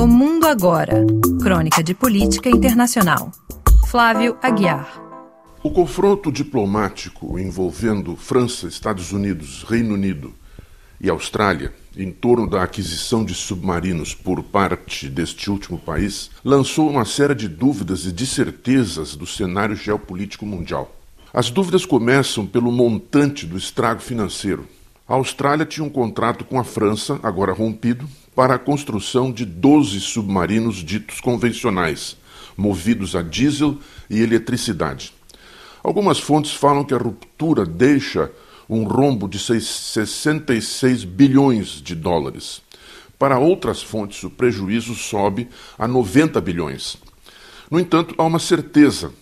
O 0.00 0.06
Mundo 0.06 0.46
Agora. 0.46 1.04
Crônica 1.42 1.82
de 1.82 1.92
Política 1.92 2.48
Internacional. 2.48 3.30
Flávio 3.86 4.34
Aguiar. 4.40 4.98
O 5.62 5.70
confronto 5.70 6.32
diplomático 6.32 7.38
envolvendo 7.38 8.16
França, 8.16 8.66
Estados 8.66 9.12
Unidos, 9.12 9.62
Reino 9.62 9.92
Unido 9.92 10.32
e 10.98 11.10
Austrália 11.10 11.74
em 11.94 12.10
torno 12.10 12.48
da 12.48 12.62
aquisição 12.62 13.22
de 13.22 13.34
submarinos 13.34 14.14
por 14.14 14.42
parte 14.42 15.06
deste 15.06 15.50
último 15.50 15.76
país 15.76 16.30
lançou 16.42 16.88
uma 16.88 17.04
série 17.04 17.34
de 17.34 17.46
dúvidas 17.46 18.06
e 18.06 18.12
de 18.12 18.26
certezas 18.26 19.14
do 19.14 19.26
cenário 19.26 19.76
geopolítico 19.76 20.46
mundial. 20.46 20.96
As 21.30 21.50
dúvidas 21.50 21.84
começam 21.84 22.46
pelo 22.46 22.72
montante 22.72 23.44
do 23.44 23.58
estrago 23.58 24.00
financeiro. 24.00 24.66
A 25.10 25.14
Austrália 25.14 25.66
tinha 25.66 25.84
um 25.84 25.90
contrato 25.90 26.44
com 26.44 26.56
a 26.56 26.62
França, 26.62 27.18
agora 27.20 27.52
rompido, 27.52 28.08
para 28.32 28.54
a 28.54 28.58
construção 28.60 29.32
de 29.32 29.44
12 29.44 29.98
submarinos 29.98 30.76
ditos 30.84 31.20
convencionais, 31.20 32.16
movidos 32.56 33.16
a 33.16 33.20
diesel 33.20 33.76
e 34.08 34.22
eletricidade. 34.22 35.12
Algumas 35.82 36.20
fontes 36.20 36.52
falam 36.52 36.84
que 36.84 36.94
a 36.94 36.96
ruptura 36.96 37.66
deixa 37.66 38.30
um 38.68 38.84
rombo 38.84 39.28
de 39.28 39.40
66 39.40 41.02
bilhões 41.02 41.82
de 41.82 41.96
dólares. 41.96 42.62
Para 43.18 43.36
outras 43.36 43.82
fontes, 43.82 44.22
o 44.22 44.30
prejuízo 44.30 44.94
sobe 44.94 45.48
a 45.76 45.88
90 45.88 46.40
bilhões. 46.40 46.96
No 47.68 47.80
entanto, 47.80 48.14
há 48.16 48.22
uma 48.22 48.38
certeza: 48.38 49.12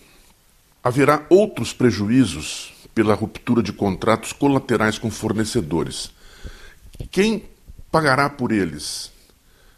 haverá 0.85 1.25
outros 1.31 1.73
prejuízos 1.73 2.75
pela 2.99 3.15
ruptura 3.15 3.63
de 3.63 3.73
contratos 3.73 4.33
colaterais 4.33 4.99
com 4.99 5.09
fornecedores. 5.09 6.11
Quem 7.13 7.45
pagará 7.93 8.29
por 8.29 8.51
eles? 8.51 9.13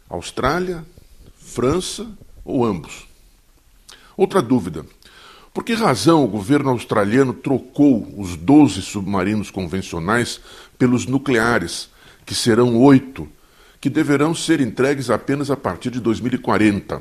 Austrália, 0.09 0.83
França 1.37 2.09
ou 2.43 2.65
ambos? 2.65 3.05
Outra 4.17 4.41
dúvida. 4.41 4.87
Por 5.53 5.63
que 5.63 5.75
razão 5.75 6.23
o 6.23 6.27
governo 6.27 6.71
australiano 6.71 7.31
trocou 7.31 8.11
os 8.17 8.35
12 8.35 8.81
submarinos 8.81 9.51
convencionais 9.51 10.41
pelos 10.75 11.05
nucleares, 11.05 11.91
que 12.25 12.33
serão 12.33 12.75
oito, 12.75 13.29
que 13.79 13.87
deverão 13.87 14.33
ser 14.33 14.59
entregues 14.61 15.11
apenas 15.11 15.51
a 15.51 15.55
partir 15.55 15.91
de 15.91 15.99
2040? 15.99 16.99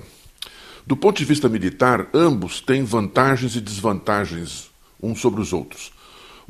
Do 0.86 0.98
ponto 0.98 1.16
de 1.16 1.24
vista 1.24 1.48
militar, 1.48 2.10
ambos 2.12 2.60
têm 2.60 2.84
vantagens 2.84 3.56
e 3.56 3.60
desvantagens 3.62 4.70
uns 5.02 5.18
sobre 5.18 5.40
os 5.40 5.54
outros. 5.54 5.98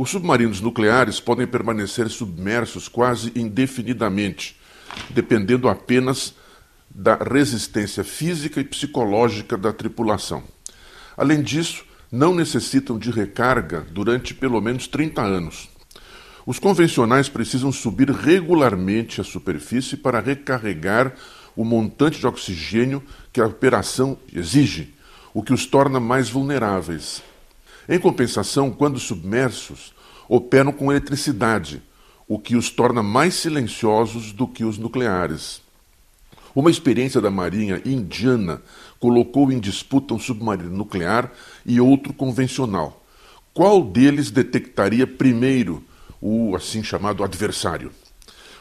Os 0.02 0.08
submarinos 0.08 0.62
nucleares 0.62 1.20
podem 1.20 1.46
permanecer 1.46 2.08
submersos 2.08 2.88
quase 2.88 3.30
indefinidamente, 3.36 4.58
dependendo 5.10 5.68
apenas 5.68 6.32
da 6.88 7.16
resistência 7.16 8.02
física 8.02 8.62
e 8.62 8.64
psicológica 8.64 9.58
da 9.58 9.74
tripulação. 9.74 10.42
Além 11.14 11.42
disso, 11.42 11.84
não 12.10 12.34
necessitam 12.34 12.98
de 12.98 13.10
recarga 13.10 13.86
durante 13.90 14.32
pelo 14.32 14.58
menos 14.62 14.86
30 14.86 15.20
anos. 15.20 15.68
Os 16.46 16.58
convencionais 16.58 17.28
precisam 17.28 17.70
subir 17.70 18.10
regularmente 18.10 19.20
à 19.20 19.24
superfície 19.24 19.98
para 19.98 20.18
recarregar 20.18 21.12
o 21.54 21.62
montante 21.62 22.18
de 22.18 22.26
oxigênio 22.26 23.02
que 23.30 23.38
a 23.38 23.46
operação 23.46 24.16
exige, 24.32 24.94
o 25.34 25.42
que 25.42 25.52
os 25.52 25.66
torna 25.66 26.00
mais 26.00 26.30
vulneráveis. 26.30 27.22
Em 27.92 27.98
compensação, 27.98 28.70
quando 28.70 29.00
submersos, 29.00 29.92
operam 30.28 30.70
com 30.70 30.92
eletricidade, 30.92 31.82
o 32.28 32.38
que 32.38 32.54
os 32.54 32.70
torna 32.70 33.02
mais 33.02 33.34
silenciosos 33.34 34.30
do 34.30 34.46
que 34.46 34.64
os 34.64 34.78
nucleares. 34.78 35.60
Uma 36.54 36.70
experiência 36.70 37.20
da 37.20 37.32
Marinha 37.32 37.82
indiana 37.84 38.62
colocou 39.00 39.50
em 39.50 39.58
disputa 39.58 40.14
um 40.14 40.20
submarino 40.20 40.70
nuclear 40.70 41.32
e 41.66 41.80
outro 41.80 42.12
convencional. 42.12 43.02
Qual 43.52 43.82
deles 43.82 44.30
detectaria 44.30 45.04
primeiro 45.04 45.82
o 46.20 46.54
assim 46.54 46.84
chamado 46.84 47.24
adversário? 47.24 47.90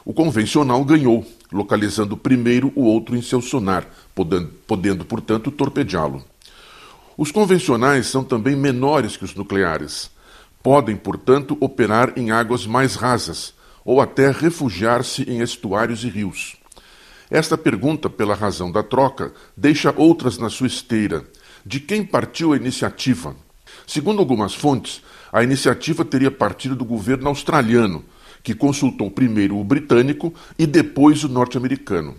O 0.04 0.12
convencional 0.12 0.84
ganhou, 0.84 1.24
localizando 1.52 2.18
primeiro 2.18 2.74
o 2.76 2.82
outro 2.82 3.16
em 3.16 3.22
seu 3.22 3.44
sonar, 3.44 3.88
podendo, 4.16 4.48
podendo 4.66 5.06
portanto, 5.06 5.52
torpedeá-lo. 5.52 6.26
Os 7.22 7.34
convencionais 7.34 8.08
são 8.08 8.24
também 8.24 8.56
menores 8.56 9.18
que 9.18 9.26
os 9.26 9.36
nucleares. 9.36 10.10
Podem, 10.64 10.96
portanto, 10.96 11.58
operar 11.60 12.14
em 12.16 12.32
águas 12.32 12.66
mais 12.66 12.96
rasas 12.96 13.54
ou 13.84 14.00
até 14.00 14.32
refugiar-se 14.32 15.24
em 15.24 15.42
estuários 15.42 16.06
e 16.06 16.10
rios. 16.10 16.56
Esta 17.30 17.58
pergunta, 17.58 18.10
pela 18.10 18.36
razão 18.36 18.72
da 18.72 18.82
troca, 18.82 19.34
deixa 19.58 19.94
outras 19.98 20.38
na 20.38 20.50
sua 20.50 20.68
esteira. 20.68 21.26
De 21.66 21.82
quem 21.82 22.06
partiu 22.06 22.54
a 22.54 22.56
iniciativa? 22.56 23.36
Segundo 23.86 24.20
algumas 24.20 24.56
fontes, 24.56 25.02
a 25.30 25.44
iniciativa 25.44 26.06
teria 26.06 26.32
partido 26.32 26.74
do 26.74 26.86
governo 26.86 27.28
australiano, 27.28 28.02
que 28.42 28.56
consultou 28.56 29.12
primeiro 29.12 29.58
o 29.58 29.64
britânico 29.66 30.34
e 30.58 30.66
depois 30.66 31.22
o 31.26 31.28
norte-americano. 31.28 32.16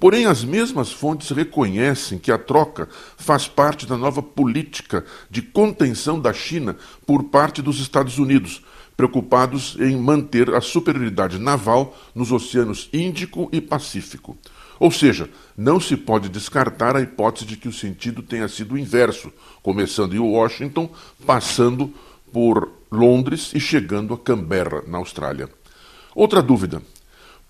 Porém, 0.00 0.24
as 0.24 0.42
mesmas 0.42 0.90
fontes 0.90 1.28
reconhecem 1.28 2.18
que 2.18 2.32
a 2.32 2.38
troca 2.38 2.88
faz 3.18 3.46
parte 3.46 3.86
da 3.86 3.98
nova 3.98 4.22
política 4.22 5.04
de 5.30 5.42
contenção 5.42 6.18
da 6.18 6.32
China 6.32 6.74
por 7.06 7.24
parte 7.24 7.60
dos 7.60 7.78
Estados 7.78 8.18
Unidos, 8.18 8.62
preocupados 8.96 9.76
em 9.78 9.94
manter 9.96 10.54
a 10.54 10.60
superioridade 10.62 11.38
naval 11.38 11.94
nos 12.14 12.32
oceanos 12.32 12.88
Índico 12.94 13.50
e 13.52 13.60
Pacífico. 13.60 14.38
Ou 14.78 14.90
seja, 14.90 15.28
não 15.54 15.78
se 15.78 15.98
pode 15.98 16.30
descartar 16.30 16.96
a 16.96 17.02
hipótese 17.02 17.44
de 17.44 17.58
que 17.58 17.68
o 17.68 17.72
sentido 17.72 18.22
tenha 18.22 18.48
sido 18.48 18.78
inverso, 18.78 19.30
começando 19.62 20.14
em 20.14 20.18
Washington, 20.18 20.90
passando 21.26 21.92
por 22.32 22.70
Londres 22.90 23.52
e 23.54 23.60
chegando 23.60 24.14
a 24.14 24.18
Canberra, 24.18 24.82
na 24.86 24.96
Austrália. 24.96 25.50
Outra 26.14 26.40
dúvida: 26.42 26.82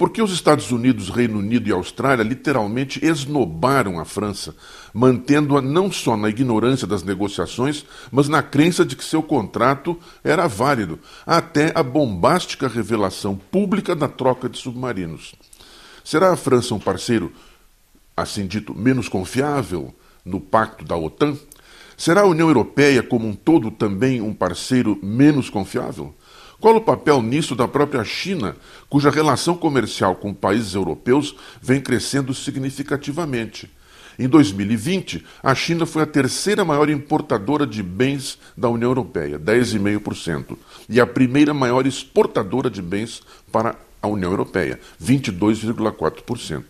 porque 0.00 0.22
os 0.22 0.32
Estados 0.32 0.70
Unidos, 0.70 1.10
Reino 1.10 1.40
Unido 1.40 1.68
e 1.68 1.72
Austrália 1.72 2.22
literalmente 2.22 3.04
esnobaram 3.04 4.00
a 4.00 4.06
França, 4.06 4.56
mantendo-a 4.94 5.60
não 5.60 5.92
só 5.92 6.16
na 6.16 6.30
ignorância 6.30 6.86
das 6.86 7.02
negociações, 7.02 7.84
mas 8.10 8.26
na 8.26 8.42
crença 8.42 8.82
de 8.82 8.96
que 8.96 9.04
seu 9.04 9.22
contrato 9.22 9.98
era 10.24 10.48
válido, 10.48 10.98
até 11.26 11.70
a 11.74 11.82
bombástica 11.82 12.66
revelação 12.66 13.36
pública 13.36 13.94
da 13.94 14.08
troca 14.08 14.48
de 14.48 14.56
submarinos. 14.56 15.34
Será 16.02 16.32
a 16.32 16.36
França 16.36 16.74
um 16.74 16.78
parceiro, 16.78 17.30
assim 18.16 18.46
dito, 18.46 18.74
menos 18.74 19.06
confiável 19.06 19.94
no 20.24 20.40
pacto 20.40 20.82
da 20.82 20.96
OTAN? 20.96 21.36
Será 21.94 22.22
a 22.22 22.26
União 22.26 22.48
Europeia 22.48 23.02
como 23.02 23.28
um 23.28 23.34
todo 23.34 23.70
também 23.70 24.22
um 24.22 24.32
parceiro 24.32 24.98
menos 25.02 25.50
confiável? 25.50 26.14
Qual 26.60 26.76
o 26.76 26.80
papel 26.80 27.22
nisso 27.22 27.56
da 27.56 27.66
própria 27.66 28.04
China, 28.04 28.54
cuja 28.86 29.10
relação 29.10 29.56
comercial 29.56 30.14
com 30.14 30.34
países 30.34 30.74
europeus 30.74 31.34
vem 31.62 31.80
crescendo 31.80 32.34
significativamente? 32.34 33.70
Em 34.18 34.28
2020, 34.28 35.24
a 35.42 35.54
China 35.54 35.86
foi 35.86 36.02
a 36.02 36.06
terceira 36.06 36.62
maior 36.62 36.90
importadora 36.90 37.66
de 37.66 37.82
bens 37.82 38.38
da 38.54 38.68
União 38.68 38.90
Europeia, 38.90 39.38
10,5%, 39.38 40.58
e 40.86 41.00
a 41.00 41.06
primeira 41.06 41.54
maior 41.54 41.86
exportadora 41.86 42.68
de 42.68 42.82
bens 42.82 43.22
para 43.50 43.74
a 44.02 44.06
União 44.06 44.30
Europeia, 44.30 44.78
22,4%. 45.02 46.64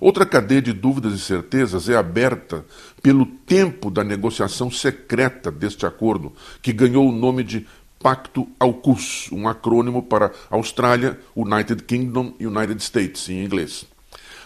Outra 0.00 0.24
cadeia 0.24 0.62
de 0.62 0.72
dúvidas 0.72 1.12
e 1.12 1.18
certezas 1.18 1.88
é 1.90 1.96
aberta 1.96 2.64
pelo 3.02 3.26
tempo 3.26 3.90
da 3.90 4.02
negociação 4.02 4.70
secreta 4.70 5.50
deste 5.50 5.84
acordo, 5.84 6.32
que 6.62 6.72
ganhou 6.72 7.06
o 7.06 7.12
nome 7.12 7.44
de 7.44 7.66
Pacto 8.00 8.48
AUKUS, 8.60 9.28
um 9.32 9.48
acrônimo 9.48 10.02
para 10.02 10.32
Austrália, 10.50 11.18
United 11.34 11.82
Kingdom 11.82 12.32
e 12.38 12.46
United 12.46 12.82
States 12.82 13.28
em 13.28 13.44
inglês. 13.44 13.84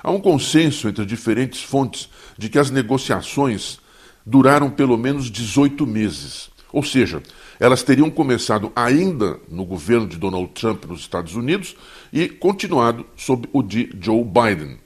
Há 0.03 0.11
um 0.11 0.21
consenso 0.21 0.89
entre 0.89 1.05
diferentes 1.07 1.63
fontes 1.63 2.09
de 2.37 2.49
que 2.49 2.59
as 2.59 2.71
negociações 2.71 3.79
duraram 4.25 4.71
pelo 4.71 4.97
menos 4.97 5.31
18 5.31 5.87
meses. 5.87 6.51
Ou 6.73 6.83
seja, 6.83 7.23
elas 7.61 7.83
teriam 7.83 8.11
começado 8.11 8.73
ainda 8.75 9.39
no 9.49 9.65
governo 9.65 10.09
de 10.09 10.17
Donald 10.17 10.49
Trump 10.55 10.85
nos 10.87 11.01
Estados 11.01 11.37
Unidos 11.37 11.77
e 12.13 12.29
continuado 12.29 13.07
sob 13.17 13.49
o 13.53 13.63
de 13.63 13.95
Joe 14.01 14.25
Biden. 14.25 14.82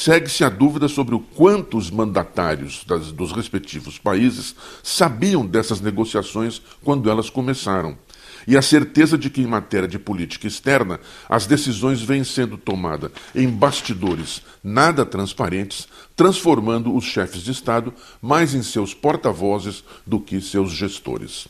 Segue-se 0.00 0.44
a 0.44 0.48
dúvida 0.48 0.86
sobre 0.86 1.16
o 1.16 1.18
quanto 1.18 1.76
os 1.76 1.90
mandatários 1.90 2.84
das, 2.86 3.10
dos 3.10 3.32
respectivos 3.32 3.98
países 3.98 4.54
sabiam 4.80 5.44
dessas 5.44 5.80
negociações 5.80 6.62
quando 6.84 7.10
elas 7.10 7.28
começaram. 7.28 7.98
E 8.46 8.56
a 8.56 8.62
certeza 8.62 9.18
de 9.18 9.28
que, 9.28 9.42
em 9.42 9.46
matéria 9.48 9.88
de 9.88 9.98
política 9.98 10.46
externa, 10.46 11.00
as 11.28 11.48
decisões 11.48 12.00
vêm 12.00 12.22
sendo 12.22 12.56
tomadas 12.56 13.10
em 13.34 13.48
bastidores 13.48 14.40
nada 14.62 15.04
transparentes, 15.04 15.88
transformando 16.14 16.94
os 16.94 17.02
chefes 17.02 17.42
de 17.42 17.50
Estado 17.50 17.92
mais 18.22 18.54
em 18.54 18.62
seus 18.62 18.94
porta-vozes 18.94 19.82
do 20.06 20.20
que 20.20 20.40
seus 20.40 20.70
gestores. 20.70 21.48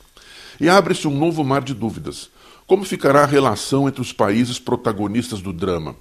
E 0.59 0.71
abre-se 0.71 1.07
um 1.07 1.19
novo 1.19 1.45
mar 1.45 1.61
de 1.61 1.75
dúvidas. 1.75 2.31
Como 2.67 2.83
ficará 2.83 3.25
a 3.25 3.27
relação 3.27 3.87
entre 3.87 4.01
os 4.01 4.11
países 4.11 4.59
protagonistas 4.59 5.43
do 5.43 5.53
drama? 5.53 5.95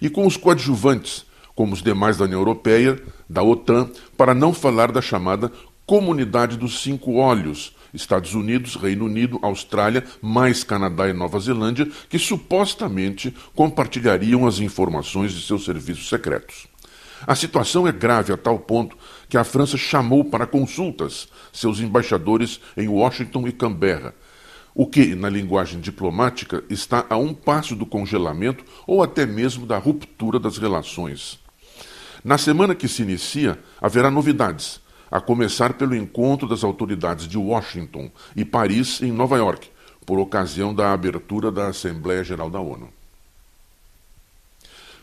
E 0.00 0.08
com 0.08 0.26
os 0.26 0.38
coadjuvantes, 0.38 1.28
como 1.60 1.74
os 1.74 1.82
demais 1.82 2.16
da 2.16 2.24
União 2.24 2.40
Europeia, 2.40 2.98
da 3.28 3.42
OTAN, 3.42 3.90
para 4.16 4.32
não 4.32 4.54
falar 4.54 4.90
da 4.90 5.02
chamada 5.02 5.52
Comunidade 5.84 6.56
dos 6.56 6.80
Cinco 6.80 7.16
Olhos, 7.16 7.76
Estados 7.92 8.32
Unidos, 8.32 8.76
Reino 8.76 9.04
Unido, 9.04 9.38
Austrália, 9.42 10.02
mais 10.22 10.64
Canadá 10.64 11.06
e 11.06 11.12
Nova 11.12 11.38
Zelândia, 11.38 11.86
que 12.08 12.18
supostamente 12.18 13.36
compartilhariam 13.54 14.46
as 14.46 14.58
informações 14.58 15.34
de 15.34 15.42
seus 15.42 15.66
serviços 15.66 16.08
secretos. 16.08 16.66
A 17.26 17.34
situação 17.34 17.86
é 17.86 17.92
grave 17.92 18.32
a 18.32 18.38
tal 18.38 18.58
ponto 18.58 18.96
que 19.28 19.36
a 19.36 19.44
França 19.44 19.76
chamou 19.76 20.24
para 20.24 20.46
consultas 20.46 21.28
seus 21.52 21.78
embaixadores 21.78 22.58
em 22.74 22.88
Washington 22.88 23.46
e 23.46 23.52
Canberra, 23.52 24.14
o 24.74 24.86
que, 24.86 25.14
na 25.14 25.28
linguagem 25.28 25.78
diplomática, 25.78 26.64
está 26.70 27.04
a 27.10 27.18
um 27.18 27.34
passo 27.34 27.76
do 27.76 27.84
congelamento 27.84 28.64
ou 28.86 29.02
até 29.02 29.26
mesmo 29.26 29.66
da 29.66 29.76
ruptura 29.76 30.40
das 30.40 30.56
relações. 30.56 31.38
Na 32.22 32.36
semana 32.36 32.74
que 32.74 32.86
se 32.86 33.02
inicia, 33.02 33.58
haverá 33.80 34.10
novidades, 34.10 34.80
a 35.10 35.20
começar 35.20 35.74
pelo 35.74 35.96
encontro 35.96 36.46
das 36.46 36.62
autoridades 36.62 37.26
de 37.26 37.38
Washington 37.38 38.10
e 38.36 38.44
Paris 38.44 39.00
em 39.00 39.10
Nova 39.10 39.36
York, 39.36 39.70
por 40.04 40.18
ocasião 40.18 40.74
da 40.74 40.92
abertura 40.92 41.50
da 41.50 41.68
Assembleia 41.68 42.22
Geral 42.22 42.50
da 42.50 42.60
ONU. 42.60 42.88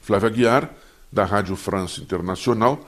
Flávia 0.01 0.29
Guiar, 0.29 0.73
da 1.11 1.25
Rádio 1.25 1.55
France 1.55 2.01
Internacional, 2.01 2.79